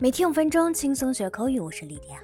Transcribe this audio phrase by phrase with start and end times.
[0.00, 2.22] 每天五分钟轻松学口语，我是莉迪亚。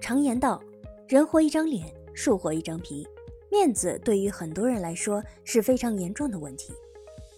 [0.00, 0.60] 常言道，
[1.06, 3.06] 人活一张脸，树活一张皮。
[3.48, 6.72] 面子对于很多人来说是非常严重的问题。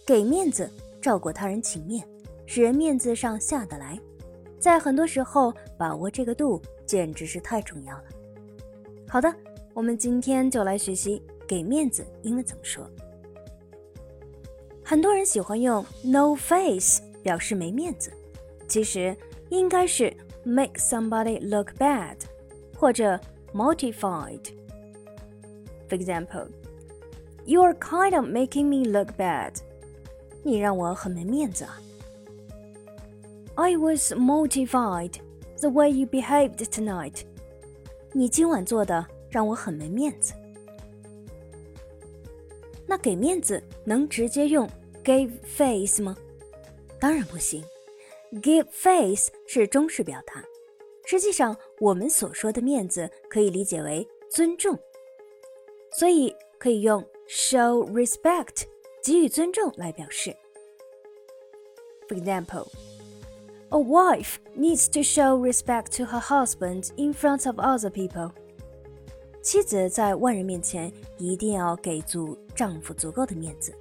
[0.07, 0.67] 给面子，
[0.99, 2.03] 照顾他人情面，
[2.47, 3.95] 使人面子上下得来，
[4.57, 8.05] 在很多时候把握这个度，简直是太重要了。
[9.07, 9.31] 好的，
[9.75, 12.89] 我们今天就来学习给面子英文怎么说。
[14.83, 18.11] 很多人喜欢用 no face 表示没面子。
[18.68, 19.16] 其实
[19.50, 20.12] 应该是
[20.44, 22.16] make somebody look bad，
[22.76, 23.18] 或者
[23.52, 26.48] mortified。For example,
[27.44, 29.54] you are kind of making me look bad。
[30.42, 31.78] 你让我很没面子啊。
[33.54, 35.16] I was mortified
[35.60, 37.22] the way you behaved tonight。
[38.12, 40.32] 你今晚做的让我很没面子。
[42.86, 44.68] 那给面子能直接用
[45.04, 46.16] give face 吗？
[46.98, 47.62] 当然不行。
[48.33, 50.43] Give face 是中式表达，
[51.05, 54.77] 实际上我们所说的面子可以理解为尊重，
[55.91, 58.63] 所以可以用 show respect
[59.01, 60.35] 给予尊重来表示。
[62.09, 62.67] For example,
[63.69, 68.31] a wife needs to show respect to her husband in front of other people.
[69.41, 73.73] 妻子在外人面前一定要给足丈夫足够的面子。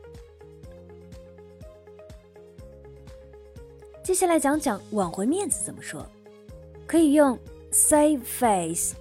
[4.07, 6.07] 接下来讲讲挽回面子怎么说，
[6.87, 7.37] 可以用
[7.73, 8.95] save face，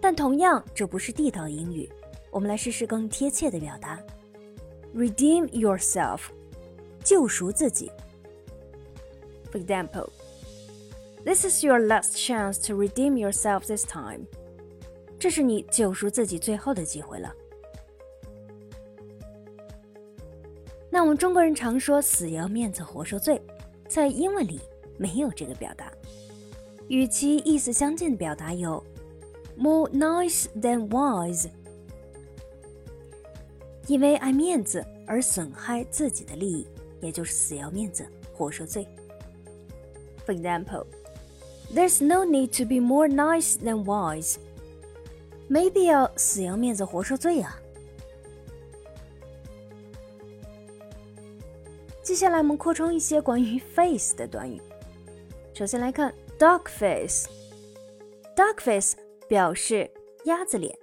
[0.00, 1.88] 但同样这不是地道英语，
[2.32, 3.96] 我们来试试更贴切的表达
[4.92, 6.22] ，redeem yourself，
[7.04, 7.92] 救赎自己。
[9.52, 10.08] For example,
[11.24, 14.22] this is your last chance to redeem yourself this time。
[15.16, 17.32] 这是你救赎自己最后的机会了。
[20.90, 23.40] 那我们中国人常说死要面子活受罪。
[23.88, 24.60] 在英文里
[24.96, 25.90] 没有这个表达，
[26.88, 28.82] 与其意思相近的表达有
[29.56, 31.48] more nice than wise，
[33.86, 36.66] 因为爱面子而损害自己的利益，
[37.00, 38.86] 也就是死要面子活受罪。
[40.26, 40.86] For example,
[41.74, 44.36] there's no need to be more nice than wise，
[45.46, 47.60] 没必要死要面子活受罪啊。
[52.04, 54.60] 接下来我们扩充一些关于 face 的短语。
[55.54, 57.26] 首先来看 duck face。
[58.36, 58.94] duck face
[59.26, 59.90] 表示
[60.24, 60.78] 鸭子脸，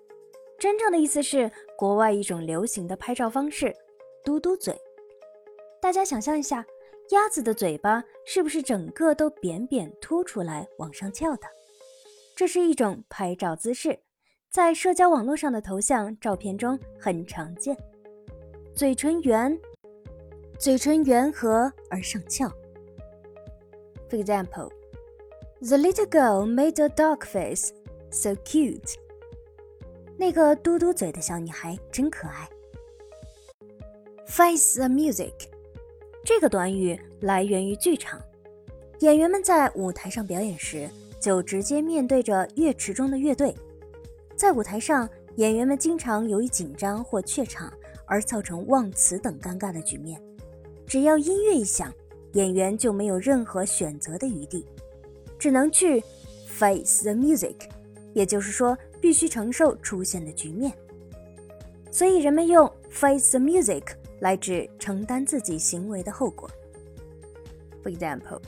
[0.58, 3.72] 真正的意思是国外一种流行的拍照方式——
[4.26, 4.76] 嘟嘟嘴。
[5.80, 6.66] 大家想象一下，
[7.12, 11.44] 鸭子的嘴巴是不是整个都扁扁凸出来往上翘的？
[12.36, 14.00] 这是一种拍照姿势，
[14.50, 17.78] 在社交网络上的头像照片中很常见。
[18.74, 19.56] 嘴唇圆。
[20.62, 22.48] 嘴唇圆和而上翘。
[24.12, 24.70] For example,
[25.60, 27.72] the little girl made a duck face,
[28.12, 28.94] so cute.
[30.18, 32.48] 那个嘟嘟嘴的小女孩真可爱。
[34.28, 35.34] Face the music，
[36.24, 38.22] 这个短语来源于剧场，
[39.00, 40.88] 演员们在舞台上表演时
[41.20, 43.56] 就直接面对着乐池中的乐队。
[44.36, 47.74] 在舞台上，演员们经常由于紧张或怯场
[48.06, 50.22] 而造成忘词等尴尬的局面。
[50.92, 51.90] 只要音乐一响，
[52.34, 54.66] 演员就没有任何选择的余地，
[55.40, 56.04] 只能去
[56.46, 57.56] face the music，
[58.14, 60.70] 也就是说，必须承受出现的局面。
[61.92, 63.84] 所以人们用 face the music
[64.20, 66.52] 来指承担自己行为的后果。
[67.82, 68.42] For example,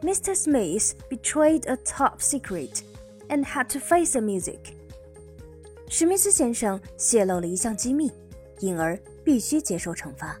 [0.00, 0.34] Mr.
[0.34, 2.80] Smith betrayed a top secret
[3.28, 4.72] and had to face the music.
[5.90, 8.10] 史密斯先生泄露了一项机密，
[8.60, 10.40] 因而必须接受惩罚。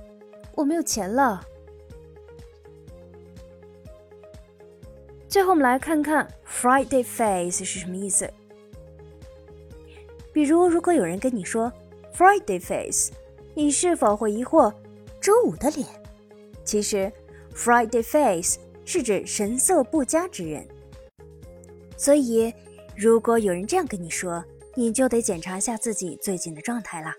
[0.61, 1.43] 我没有钱了。
[5.27, 8.31] 最后，我们来看看 Friday face 是什么意思。
[10.31, 11.73] 比如，如果有人跟你说
[12.13, 13.11] Friday face，
[13.55, 14.71] 你是否会疑惑
[15.19, 15.87] 周五的脸？
[16.63, 17.11] 其实
[17.55, 20.67] ，Friday face 是指神色不佳之人。
[21.97, 22.53] 所以，
[22.95, 27.15] 如果有人这样跟你说，你就得检查一下自己最近的状态啦。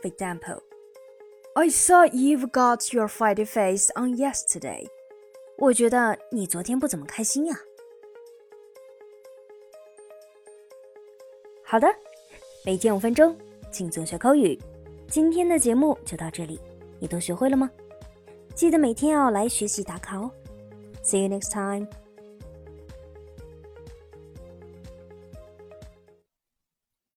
[0.00, 0.71] For example。
[1.54, 4.86] I saw you've got your fighty face on yesterday。
[5.58, 7.54] 我觉得你昨天不怎么开心呀。
[11.62, 11.86] 好的，
[12.64, 13.36] 每天五分钟，
[13.70, 14.58] 轻松学口语。
[15.08, 16.58] 今天的节目就到这里，
[16.98, 17.70] 你都学会了吗？
[18.54, 20.30] 记得每天要来学习打卡哦。
[21.02, 21.86] See you next time.